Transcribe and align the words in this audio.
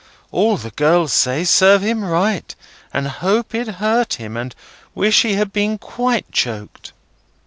All 0.31 0.57
the 0.57 0.71
girls 0.71 1.13
say: 1.13 1.43
Serve 1.43 1.83
him 1.83 2.03
right, 2.03 2.55
and 2.91 3.07
hope 3.07 3.53
it 3.53 3.67
hurt 3.67 4.15
him, 4.15 4.35
and 4.35 4.55
wish 4.95 5.21
he 5.21 5.35
had 5.35 5.53
been 5.53 5.77
quite 5.77 6.31
choked." 6.31 6.91